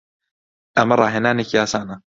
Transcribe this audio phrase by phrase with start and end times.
[0.77, 1.95] ئەمە ڕاهێنانێکی ئاسانە.